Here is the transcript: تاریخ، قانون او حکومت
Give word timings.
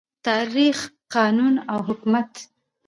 تاریخ، 0.25 0.77
قانون 1.13 1.55
او 1.71 1.79
حکومت 1.87 2.31